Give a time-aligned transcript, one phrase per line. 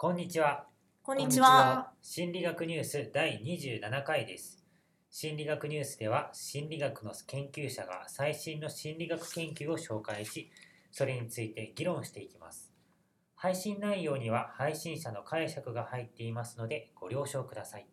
[0.00, 0.64] こんにちは。
[1.02, 1.90] こんにちは。
[2.02, 4.64] 心理学ニュース第27回です。
[5.10, 10.52] 心理学ニュースでは心理学の研究者が最新の心理学研究を紹介し、
[10.92, 12.72] それについて議論していきます。
[13.34, 17.88] 配信内容には配信者の解釈が入っていますのでご了承ください。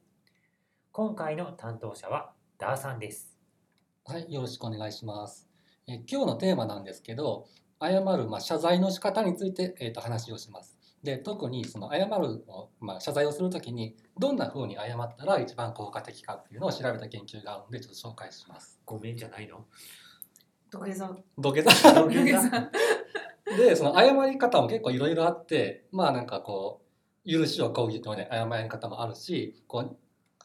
[0.92, 3.36] 今回の担当者はダーさんです。
[4.06, 5.50] はい、よろしくお願いします。
[5.88, 7.48] え今日のテーマなんですけど、
[7.82, 10.75] 謝る、まあ、謝罪の仕方について、えー、と話をします。
[11.06, 18.82] で、特にその謝るを、まあ、謝罪をするときに、どんな風に謝ったら一番効果的かっていうのを調べた研究があるので、ちょっと紹介します。
[18.86, 19.64] ごめんじゃないの？
[20.70, 21.16] 土下座。
[21.38, 21.94] 土下座？
[21.94, 22.72] 土下座
[23.56, 26.82] で、その謝り方も結構いろいろあって、まあなんかこ
[27.26, 29.98] う、許しを請うような謝り方もあるし、こう、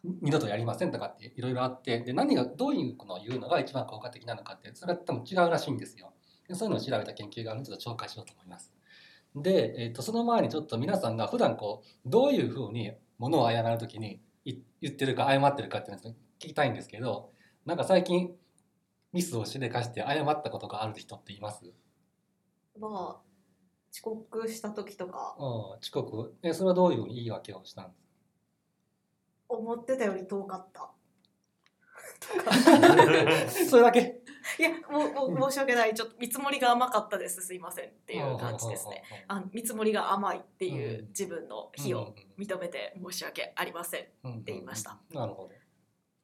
[0.04, 6.12] 二度とやりませんとかっていろいろあって、で、何が、どういうのを言うのが一番効果的なのかって、それは多分違うらしいんですよ。
[6.48, 8.72] でそういうのを調べた研究があるので、ちょっと紹介しようと思います。
[9.36, 17.32] で、えっとその前にちょっと皆さんが普段こう、どういうふうに物を謝るときにい言ってるか謝ってるかっていうのを聞きたいんですけど、
[17.64, 18.34] なんか最近
[19.12, 21.64] ミスをしでかして謝ったことがある人っています？
[22.78, 22.90] まあ、
[23.92, 25.46] 遅刻した時とか、うん、
[25.78, 26.34] 遅刻。
[26.42, 28.00] えそれはどういう言い訳をしたんです
[29.48, 30.90] 思ってたより遠かった。
[32.44, 32.52] か
[33.68, 34.20] それだけ
[34.58, 35.94] いや、もう、もう申し訳ない。
[35.94, 37.42] ちょっと見積もりが甘かったです。
[37.42, 39.02] すいませんっていう感じですね。
[39.28, 44.02] あ見積もりが甘いっていう自分の非を認めて申し訳ありません。
[44.02, 44.98] って言いました。
[45.10, 45.50] なるほど。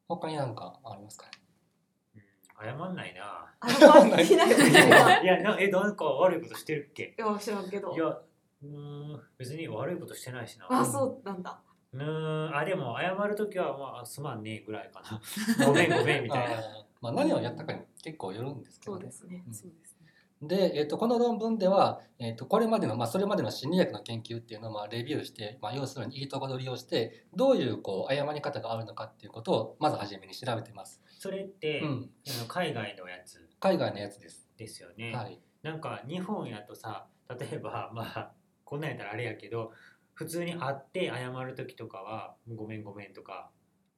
[0.08, 2.22] 他に何かありますかね？
[2.58, 3.54] 謝んないな。
[3.60, 4.44] あんないいな。
[4.44, 4.48] い
[5.22, 7.14] いや、なえ、なんか悪いことしてるっけ？
[7.18, 7.98] や、知らんけどい。
[7.98, 8.68] や、うー
[9.16, 10.66] ん、別に悪いことしてないしな。
[10.70, 11.60] あ、そうなんだ。
[11.96, 15.20] うーん、あ、でも謝るときは、まあ、すまんねえぐらいかな。
[15.66, 16.86] ごめんごめんみたいな。
[17.00, 19.50] まあ何をやったかに結構よるんですけど、そうですねう。
[19.50, 20.06] んそうですね。
[20.42, 31.00] で、えっとこの論文では、えっとこれまでの、まあ、それまでの心理学の研究っていうのをまあレビューして、まあ、要するにいいとこ取りをしてどういうこう謝り方があるのかっていうことをまず初めに調べてます。
[31.18, 34.48] それって、うん、あの海外のやつ海外のやつです。
[34.56, 35.12] ですよね。
[35.12, 35.40] はい。
[35.62, 38.32] なんか日本やとさ、例えば、まあ、
[38.64, 39.72] こんなんやったらあれやけど、
[40.16, 43.50] 普通に会って謝るときとかは、ごめんごめんとか、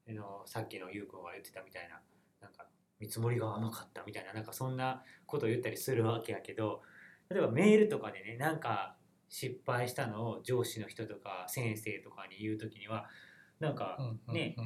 [0.07, 2.01] あのさっきのゆうくんが言ってたみたいな、
[2.43, 2.67] なんか、
[3.01, 6.83] 見積もりが甘かったみたいな、なんかそんなことを言ったりするわけやけど、
[7.31, 8.97] 例えばメールとかでね、なんか
[9.29, 13.07] 失敗したのを上司の人とか先生とかに言うときには、
[13.61, 13.99] なんか、
[14.29, 14.57] ね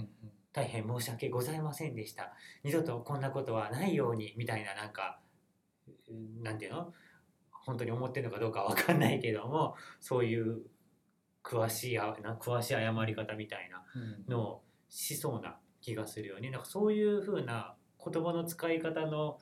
[0.54, 2.34] 大変申し訳ございませんでした。
[2.62, 5.18] 二度とこんなことはないようにみたいななんか
[6.10, 6.92] うんなんていうの？
[7.50, 10.60] 本当に思ってるのかどうかわかんないけどもそういう
[11.42, 13.98] 詳しいあな詳しい謝り方みたいなう
[14.30, 19.38] んのをしそうな気がするよねなんかそういうふうな言葉の使い方の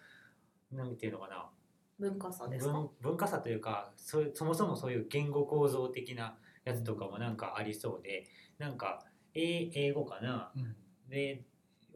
[0.73, 1.51] なんていうのかな
[1.99, 2.73] 文化差ですか？
[2.73, 2.91] 文。
[3.01, 8.25] 文化差というかそそもそもそういう言語構造的なやつとかもなんかありそうで
[8.59, 10.53] なんか英英語かな？
[10.57, 10.77] うん
[11.09, 11.43] で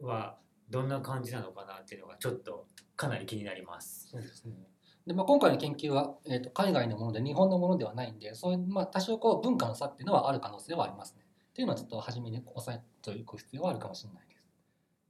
[0.01, 0.37] は
[0.69, 2.67] どんな感じなのかなっていうのがちょっと
[2.97, 4.09] かなり気になります。
[4.11, 4.55] そうですね。
[5.07, 11.25] でまあ、今回の研究は、えー、と海外のもので日本のものではないんでそういう、まあ、多少こう文化の差っていうのはある可能性はありますね。
[11.49, 14.43] っていうのはちょっと初めに押さえておく必要はあるかもしれないです。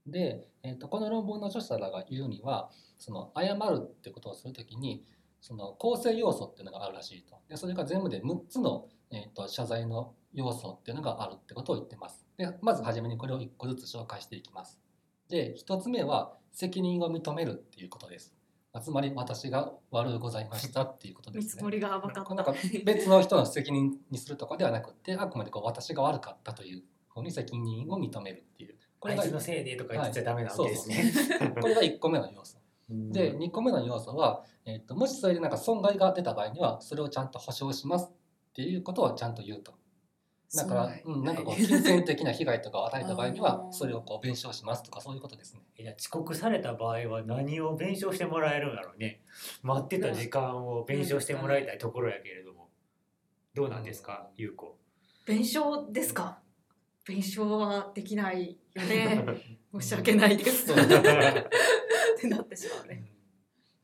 [0.05, 5.05] で、えー、とこの論文の著者らが言うにはその謝るってことをするときに
[5.39, 7.37] その構成要素っていうのがあるらしいと。
[7.47, 12.27] でそれが全部で6つの、えー、と謝罪の要素っていうのがあるってことを言ってます。
[12.37, 14.81] でまず初めにこれを1個ずつ紹介していきます。
[15.29, 18.34] で1つ目は責任を認めるっていうことです。
[18.81, 21.45] つまり私が悪うございましたっていうことですね。
[21.45, 22.35] 見積もりが甘かった。
[22.35, 22.53] なんか
[22.83, 26.83] 別の人の責任にするとかではなくてあくまでこう私が悪かったという
[27.13, 31.13] ふうに責任を認めるっていうこれがあいつのせいでとか言っちゃダメなわけですね。
[31.61, 32.57] これが1個目の要素。
[32.89, 39.73] うんで2個目の要素は、えー、ともしそれでなんか損害が出た場合にはそれをちゃんと保証しますっていうことをちゃんと言うと。
[40.55, 45.61] だから、うん、なんかこう金銭的な被害とかを与えた場合に あはーそれをこう弁償しますとかそういうことですね。
[45.77, 49.21] いや遅刻された場合は何を弁償してもらえるんだろうね。
[49.61, 52.69] 待ってた時間を弁償してもらいたいところやけれども。
[53.53, 54.77] どうなんですか、ゆうこ。
[55.25, 56.39] 弁償ですか？
[57.05, 59.23] 弁償はできないよね。
[59.79, 60.71] 申し訳ないです。
[60.73, 63.11] ってなってしまうね。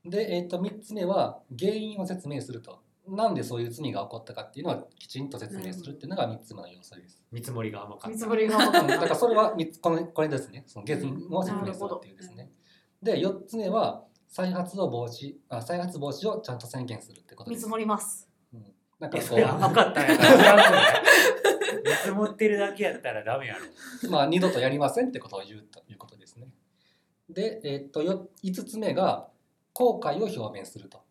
[0.03, 2.81] で、えー、と3つ目は原因を説明すると。
[3.12, 7.22] なんでそういう罪が起こったかっていうのはきちんと説明するっていうのが3つ目の要素です。
[7.31, 8.10] 見積もりが甘かった。
[8.10, 10.63] 見積もりがうんだからそれは三つこのこれですね。
[10.66, 12.50] その原因を説明するっていうですね。
[13.04, 17.60] で4つ目は再発を防止あ再発防止をちゃんと宣言するってことです。
[17.60, 18.30] 見積もります。
[18.54, 18.62] いや
[19.00, 21.04] なんかこそれ甘かったんや から。
[21.84, 23.66] 見積もってるだけやったらダメやろ。
[24.08, 26.48] うまあ二度とやりませんってことを言うということですね。
[27.30, 29.28] で、えっとよ5つ目が
[29.74, 31.02] 後悔を表明すると。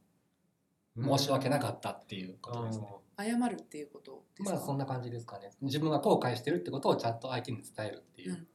[0.96, 2.87] 申し訳なかったっていうことですね。
[3.19, 5.50] 謝るっていうことですか、まあそんな感じですかね。
[5.60, 8.46] 自分が後悔してるってことをちゃんと相手に伝えるっていう、うん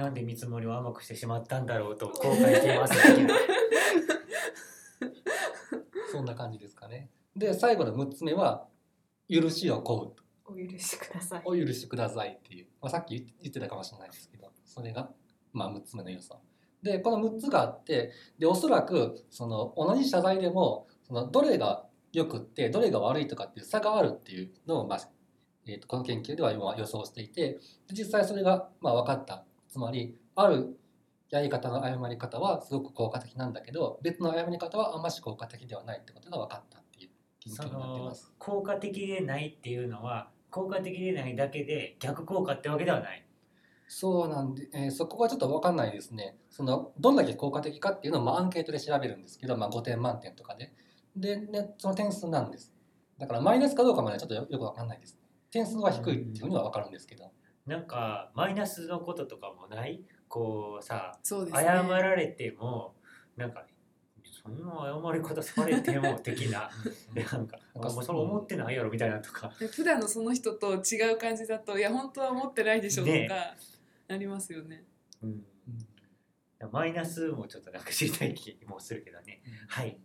[0.00, 2.94] なんで見積もりを甘くしてしまったんだろうと後悔しています
[6.10, 7.10] そんな感じですかね。
[7.36, 8.66] で最後の6つ目は
[9.28, 10.14] 許しを請う。
[10.46, 11.42] お許しください。
[11.44, 15.12] お許しくださいっていう、まあ、さっき言言ってたかもしれないですけどそれが
[15.52, 16.40] まあ6つ目の要素
[16.82, 25.00] でこの6つがあってでおそらくその同じ謝罪でもそのどれが良くってどれが悪いとかっていう差があるっていうのを、まあ
[25.66, 27.58] えー、とこの研究では今予想していて
[27.92, 30.78] 実際それがまあ分かったつまりある
[31.30, 37.10] やり方の誤り方はすごく効果的なんだけど別の誤り方はあんまし効果的ではないってことが分かったっていう
[37.40, 38.32] 研そ究になってのます。
[38.38, 43.26] 効果的でないっていうのは効果的でないだけで逆効果ってわけではない
[43.88, 46.36] そうなんで、えーそこはちょっと分かんないですね。
[46.48, 50.72] そのどんだけ効果的かっていうのを、まあ、アンケートで調べるんですけど、まあ、5点満点とかで。
[51.16, 52.72] で、ね、その点数なんです。
[53.18, 55.18] だからマイナスかどうかまではちょっとよよく分かんないです。
[55.50, 57.30] 点数は低いっていうふうには分かるんですけど。
[57.66, 60.02] なんかマイナスのこととかもない？
[60.28, 61.52] こうさそうね。
[61.52, 62.94] 謝られても
[63.36, 63.66] なんか
[64.42, 64.72] そんな
[65.04, 66.70] 謝り方されても的な
[67.12, 69.52] でなんかなんかもうそれ思ってないやろみたいなとか。
[69.60, 73.28] で普段のその人と違う感じだといや本当は思ってないでしょとか、ね。
[74.08, 74.84] ありますよね。
[75.22, 75.44] うん。
[76.72, 79.42] マイナスもちょっとなんか知りたい気もするけどね。
[79.68, 79.98] はい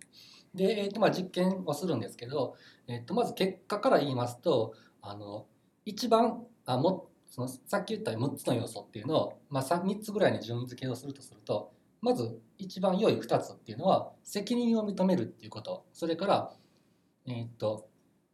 [0.55, 2.55] で、えーとまあ、実験をするんですけど、
[2.87, 5.45] えー、とまず結果から言いますとあの
[5.85, 11.71] 一番あもそのさっき言った6つの要素っていうのを、まあ、3, 3つぐらいに順位付けをするとすると
[12.01, 16.51] まず一番良い2つっていうのは責任を認めるっていうことそれから、
[17.27, 17.89] えー、と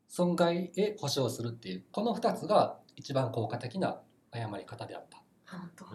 [0.08, 4.02] 損害へ保証するっていうこの2つが一番効果的な
[4.32, 5.22] 誤り方であった。
[5.46, 5.86] 本当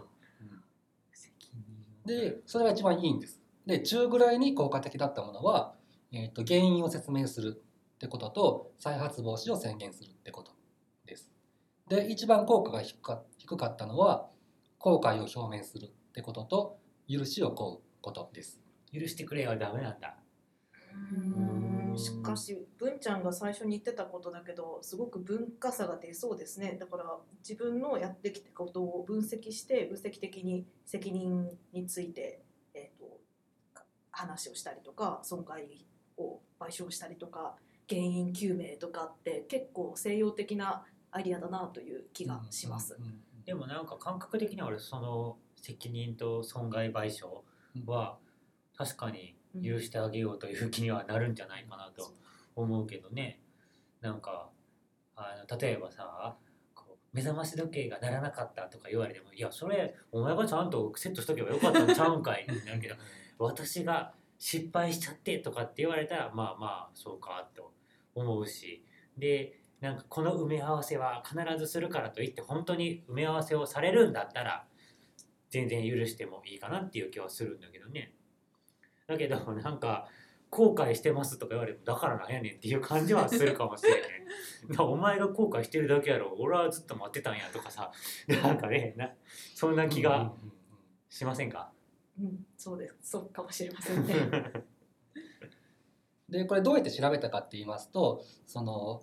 [1.13, 3.41] 責任でそれが一番いいんです。
[3.67, 5.75] で中ぐらいに効果的だったものは、
[6.17, 7.63] えー、と原因を説明する
[7.97, 10.53] ってことと再発防止を宣言するってこと
[11.05, 11.31] です。
[11.89, 14.29] で一番効果が低か低かったのは
[14.79, 16.79] 後悔を表明するってことと
[17.09, 18.61] 許しを請うことです。
[18.93, 20.17] 許してくれはダメなんだ
[20.95, 27.05] うんしかし文ちゃんが最初に言ってたことだけどすごく文化差が出そうですねだから
[27.47, 32.43] 自分のやってきたことを分析して分析的に責任について、
[32.75, 33.21] えー、と
[34.11, 35.87] 話をしたりとか損害
[36.17, 37.57] を賠償したりとか
[37.89, 42.95] 原因究明とかって結構西洋的なアイディアだなという気がします。
[42.99, 43.45] うんうんうん。
[43.45, 47.43] でもなんか感覚的には俺その責任と損害賠償
[47.87, 48.19] は
[48.77, 52.13] 確かに許してあげようという気にはなるんじゃないかなと
[52.55, 53.41] 思うけどね。
[54.01, 54.51] なんか
[55.15, 56.37] あの例えばさ
[57.17, 62.95] 目覚まし時計が鳴らなかったとか言われてもいやそれお前がちゃんとセットしとけばよかったんちゃうんかいってなるけど
[63.39, 67.73] 私が失敗しちゃってとかって言われたらまあまあそうかと
[68.15, 68.85] 思うし。
[69.17, 74.67] でなんかこの埋め合わせは必ずするからといって本当に埋め合わせをされるんだったら
[75.51, 78.13] 全然許してもいいかなっていう気はするんだけどね。
[79.07, 80.09] だけど なんか
[80.51, 84.03] 後悔してますとか言われてもだからなんやねんっていう感じはするかもしれない
[84.69, 86.35] なお前が後悔してるだけやろ。
[86.39, 87.93] 俺はずっと待ってたんやとかさ。
[88.29, 89.13] なんかねな
[89.55, 90.33] そんな気が
[91.09, 91.73] しませんか？
[92.21, 94.15] うん、そうですそうかもしれませんね。
[96.29, 99.03] でこれどうやって調べたかって言いますとその、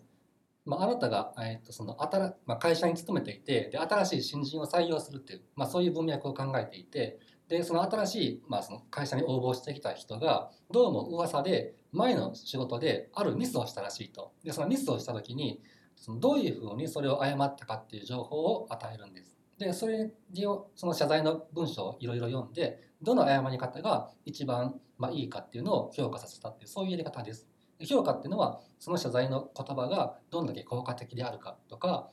[0.65, 15.61] まあ、あなたが、えーとその新まあ、会社に勤めていてで新しい新人を採用するっていう、まあ、そういう文脈を考えていてでその新しい、まあ、その会社に応募してきた人がどうも噂で前の仕事であるミスをしたらしいとでそのミスをした時に
[15.95, 19.32] そのどういうふうにそれを誤ったかっていう情報を与えるんです。
[19.57, 20.11] でそれ
[20.45, 27.47] をその謝罪の文章をいろいろ読んでどの誤り方が一番、まあ、いいかっていうのを評価させたっていうそういうやり方です。
[27.85, 32.09] 評価っていうのはその謝罪の言葉がどんだけ効果的であるかとか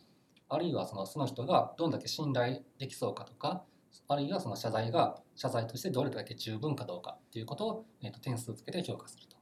[0.48, 3.64] あるいはそのその人がどんだけ信頼できそうかとか
[4.08, 9.36] あるいはその謝罪が謝罪としてどれだけ十分かどうかっていうことを、えー、と点数つけて評価すると。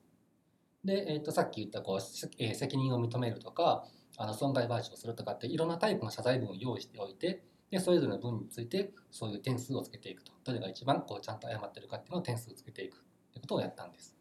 [0.84, 3.84] で、えー、とさっき言ったこう、えー責任を認めるとか
[4.16, 12.98] あの損害賠償するとかっていろんなタイプの謝罪文を用意しておいてでそれぞれの文についてそういう点数をつけていくとどれが一番こうちゃんと謝ってるかっていうのを点数をつけていくっ
[13.32, 14.14] てことをやったんです。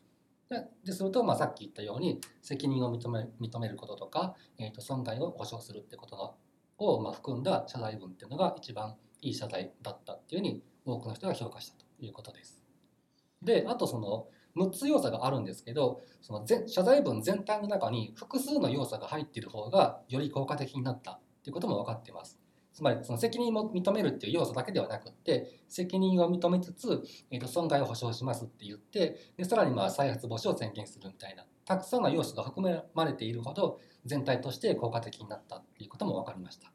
[0.50, 6.36] でですると、まあ、さっき言ったように責任を認め認めることとか、えー、と損害を保証するってこと
[6.78, 12.64] を、まあ、含んだ謝罪文っていうのが一番いい謝罪だったっていうふうに多くの人が評価したということです。
[13.42, 22.40] であとその6つ要素があるんですけどその全謝罪文全体の中に複数の要素が入っている方がより効果的になったっていうことも分かっています。
[22.78, 36.72] つまりその責任を認めるっていう要素だけではなくって責任を認めつつ、えー、と損害を保証しますって言ってでさらにまあ再発防止を宣言するみたいなたくさんの要素が含まれているほど全体として効果的になったっていうことも分かりました。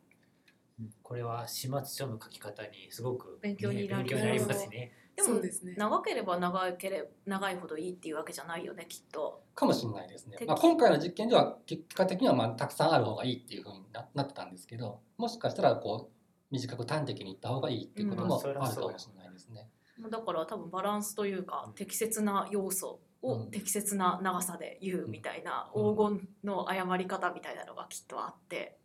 [1.05, 4.91] これは始末書の書き方にすごく、勉強になりね勉強になりますね。
[5.23, 9.43] でもそうですね長ければ長ければ長いほどいいっていうわけじゃないよねきっと。
[9.55, 10.49] かもしれないですね適。
[10.49, 16.13] まあ、今回の実験では結果的にはまあたくさんある方がいいっていうふうにななってたんですけどもしかしたらこう
[16.51, 18.83] 短く端的にいった方がいいっていうことうんもあるかもしれ
[19.23, 19.69] ないですね。
[20.11, 28.79] だから多分バランスというか適切な要素をうん適切な長さで言うみたいなうん黄金の謝り方みたいなのがきっとあって。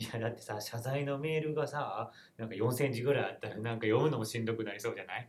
[0.00, 5.28] いやだってさ謝罪のメールがさなんか4センチぐらいあったらなんか読むのもしんどくなりそうじゃない？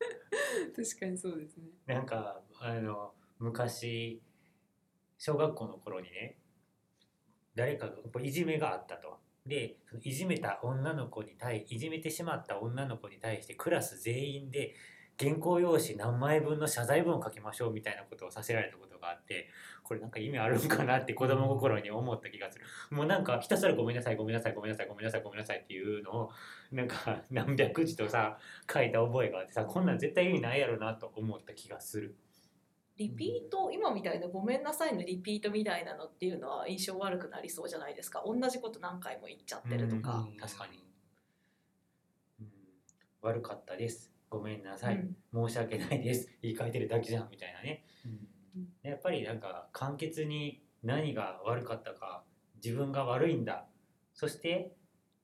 [0.74, 4.22] 確かにそうですねなんかあの昔
[5.18, 6.38] 小学校の頃にね
[7.54, 9.18] 誰かがいじめがあったと。
[9.44, 14.74] でそのいじめた女の子に対いじめてしまった女の子に対してクラス全員で
[15.18, 19.48] 原稿用紙何枚分の謝罪文を書きましょうみたいなことをさせられたことがあって
[19.88, 22.66] これなんか意味あるんかなって子供心に思った気がする。
[22.90, 26.30] もうなんかひたすらごめんなさいごめんなさいごめんなさいごめんなさいごめんなさいっていうのを
[26.70, 28.36] なんか何百字とさ
[28.70, 32.14] 書いた覚えがあってさこんなん絶対意味ないやろなと思った気がする。
[32.98, 38.22] リピート今みたいな「ごめんなさい」のリピートみたいなのっていうのは印象悪くなりそうじゃないですか。
[38.26, 40.26] 同じこと何回も言っちゃってるとか。
[40.28, 40.36] うん。
[40.36, 40.84] 確かに。
[42.40, 42.52] うん。
[43.22, 44.12] 悪かったです。
[44.28, 44.96] ごめんなさい、
[45.32, 45.48] うん。
[45.48, 46.28] 申し訳ないです。
[46.42, 47.82] 言い換えてるだけじゃんみたいなね。
[47.86, 47.97] うん
[48.82, 52.24] やっぱりなんか簡潔に何が悪かったか
[52.62, 53.66] 自分が悪いんだ。
[54.14, 54.74] そして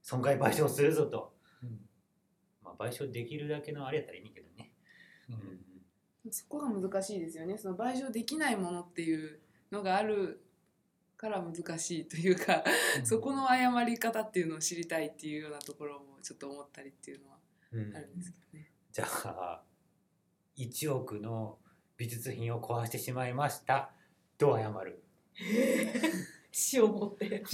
[0.02, 1.80] 損害賠償するぞと、うん。
[2.62, 4.72] まあ、賠償できるだけのあれやったらいいけどね、
[6.24, 6.32] うん。
[6.32, 7.58] そこが難しいですよね。
[7.58, 9.40] その賠償できないものっていう
[9.72, 10.44] のがある
[11.16, 12.62] から難しいというか、
[13.02, 17.38] そこの謝り方っていうのを知りたいっていうようなところもちょっと思ったりっていうのは
[17.72, 18.70] うんあるんですけどね。
[18.92, 19.62] じゃあ
[20.56, 21.58] 1億の
[21.96, 23.90] 美術品を壊してしまいました。
[24.38, 25.02] どう謝る？
[26.50, 27.42] 死を持って。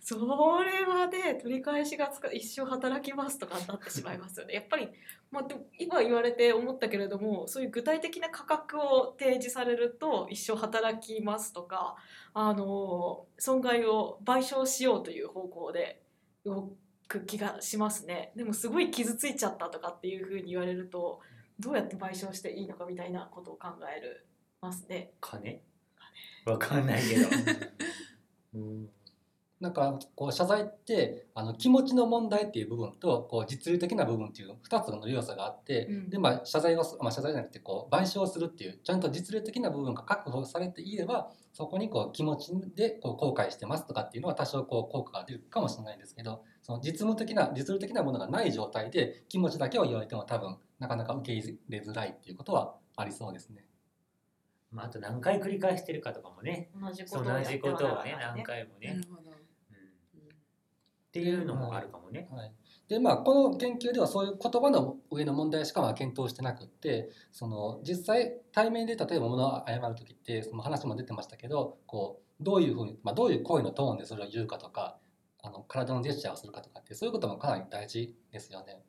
[0.00, 4.54] それはね取り返しがつか一生働きますとかになってしまいますよね。
[4.54, 4.88] やっぱり、
[5.30, 5.46] まあ、
[5.78, 11.96] 今言われて思ったけれどもそういう具体的な価格を提示されると一生働きますとか
[12.34, 16.02] あの損害を賠償しようという方向で
[16.44, 16.72] 動
[17.12, 18.32] く気がしますね。
[18.34, 21.20] でもすごい傷ついちゃったとかっていうふうに言われると
[21.60, 24.26] どうやって賠償していいのかみたいなことを考える
[24.60, 25.12] ますね。
[25.20, 25.60] 金。
[26.46, 27.28] わかんないけど、
[28.54, 28.90] うん
[29.62, 53.64] なんかこう謝罪ってあの気持ちの問題っていう部分とこう実利的な部分っていう2つの要素があって、うんでまあ謝罪をす、まあ、謝罪じゃなくてこう賠償するっていうちゃんと実利的な部分が確保されていればそこにこう気持ちでこう後悔してますとかっていうのは多少こう効果が出るかもしれないんですけどその実務的な実利的なものがない状態で気持ちだけを言われても多分なかなか受け入れづらいっていうことはありそうですね。
[54.72, 57.60] まあ、あと何回繰り返してるかとかもね同じことをねはならない
[58.36, 59.20] 何回もね、なるほど。
[59.20, 59.21] うん
[61.12, 62.26] っていうのもあるかもね。
[62.30, 62.52] はい、
[62.88, 74.96] でまあこの研究ではそういう言葉の上の問題しかま検討してなくってその実際対面で例えば物を謝る時ってその話も出てましたけどこうどういうふうに、まあ、どういう声のトーンでそれを言うかとか
[75.42, 78.80] あの体のジェスチャーをするかとかってそういうこともかなり大事ですよね。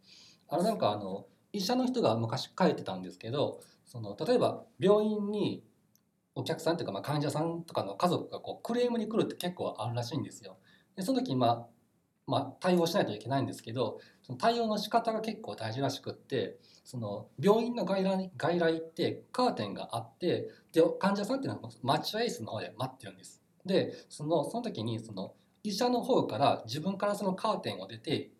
[0.48, 5.66] あのなんかあの医者の人が昔書いてたんですけどその例えば病院に
[6.36, 10.58] お客さんというかまあ患者さんとかの家族がこうクレームに来るって結構あるらしいんですよ。
[10.96, 11.68] でその時まあ
[12.26, 23.42] まあ、対応しないといけないんですけどその対応の仕方が結構大事らしくってその病院の外来外来ってカーテンがあってで患者さんっていうのは待合室の方で待ってるんです。
[23.66, 28.32] でそのその時にその医者の方から自分からそのカーテンを出て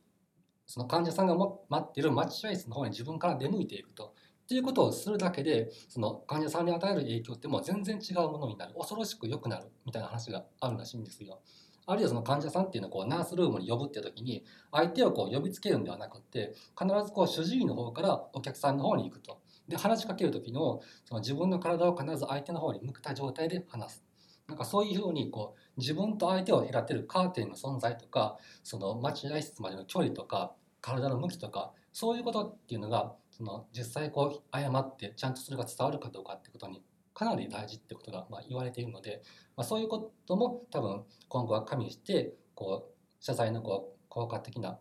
[0.66, 4.14] その患者さんが待ってる待合室の方に自分から出向いていくと。
[4.44, 11.40] っていうことをするだけでその患者さんに与える影響ってもう全然違うものになる恐ろしく良くなるみたいな話があるらしいんですよ。
[11.86, 19.42] あるいはその患者さんっていうのをこうナースルームに呼ぶっていう時に相手をこう呼びつけるんではなくって必ずこう主治医の方からお客さんの方に行くと。
[19.68, 24.04] で話しかける時のその自分の体を必ず相手の方に向けた状態で話す。
[24.48, 36.84] なんかそういうふうにこう自分と相手を隔てるカーテンの存在とかその待合室までの距離とか体の向きとかそういうことっていうのがその実際こう謝ってちゃんとそれが伝わるかどうかってことに
[37.14, 39.22] かなり大事ってことがまあ言われているので、
[39.56, 44.80] まあ、そういうことも多分今後は加味してこう謝罪のこう効果的な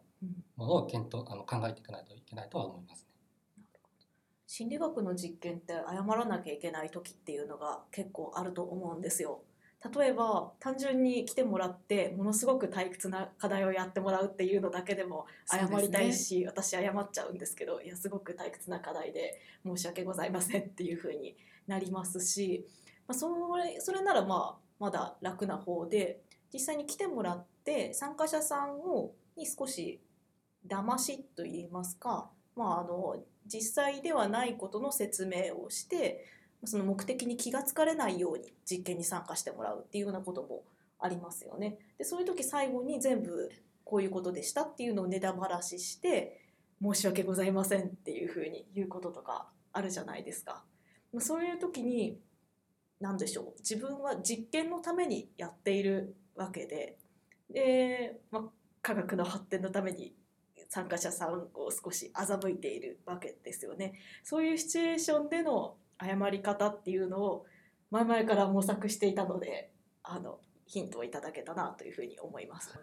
[0.57, 3.65] ものを検討あの考えていかないといけないとは思いますね。
[4.47, 9.43] 心理学の実験って謝らなきゃいけない時っていうのが結構あると思うんですよ。
[9.97, 21.37] 例えば単純に来てもらってものすごく退屈な課題をやってもらうっていうのだけでも謝りたいし、私謝っちゃうんですけどいやすごく退屈な課題で申し訳ございませんっていう風に
[21.67, 22.67] なりますし
[23.07, 26.21] まあ、それそれならまあまだ楽な方で
[26.53, 30.01] 実際に来てもらって参加者さんをに少し
[30.67, 36.25] 騙しといいますか、まあ、あの実際ではないことの説明をして
[36.65, 40.63] その目的に気が付かれないように実験に参加してもらうっていうようなことも
[40.99, 41.79] ありますよね。
[41.99, 43.51] でそういう時最後に全部
[43.85, 46.41] こういうことでしたっていうのをネタばらしして
[46.81, 50.65] 申し訳ございませんっていうふうに言うこととかあるじゃないですか。
[51.19, 52.19] そういう時に
[53.01, 56.97] 何でしょう自分は実験のためにやっているわけで
[57.51, 58.49] で、ま、
[58.81, 60.15] 科学の発展のために
[60.69, 63.95] 参加者さんを少し欺いているわけですよね。
[64.25, 67.47] そういうシチュエーションでの謝り方っていうのを
[67.91, 72.79] 前々から模索していたのであのヒントをいただけたなというふうに思います。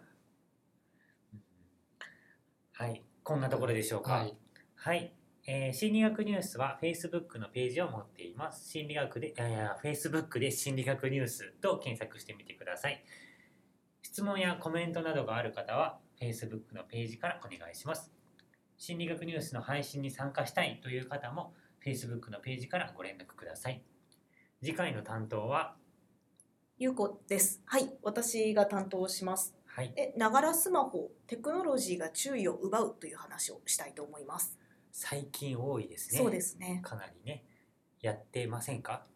[2.72, 4.12] はい、こんなところでしょうか。
[4.12, 4.36] はい。
[4.74, 5.12] はい、
[5.46, 8.70] えー心理学ニュースは Facebook のページを持っています。
[8.70, 13.04] 心理学で、いやいや、Facebook で心理学ニュースと検索してみてください。
[14.02, 18.12] 質問やコメントなどがある方は Facebook のページからお願いします。
[18.76, 21.52] 心理学ニュースの配信に参加したいという方も
[21.84, 23.82] Facebook のページからご連絡ください。
[24.62, 25.76] 次回の担当は、
[26.78, 27.62] ゆうこです。
[27.64, 29.54] はい、私が担当します。
[29.66, 34.58] はい、え、ながらスマホ、テクノロジーが注意を奪うという話をしたいと思います。
[34.92, 36.18] 最近多いですね。
[36.18, 36.80] そうですね。
[36.82, 37.44] かなりね、
[38.00, 39.06] やってませんか？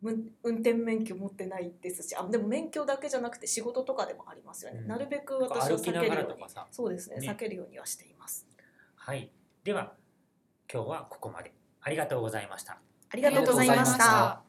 [0.00, 4.80] む運転免許持ってないですし、あ、でも免許だけじゃなくて仕事とかでもありますよね。
[4.80, 6.44] うんなるべく私は避けるように。
[6.70, 8.46] そうですねね避けるようにはしています。
[8.94, 9.30] はい。
[9.64, 9.94] では、
[10.72, 11.52] 今日はここまで。
[11.88, 12.76] ありがとうございました。
[13.10, 14.47] ありがとうございました。